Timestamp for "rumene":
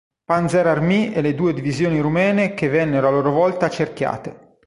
1.99-2.55